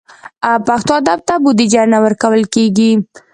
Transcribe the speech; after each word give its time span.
پښتو 0.67 0.91
ادب 1.01 1.19
ته 1.27 1.33
بودیجه 1.43 1.83
نه 1.93 1.97
ورکول 2.05 2.41
کېږي. 2.55 2.91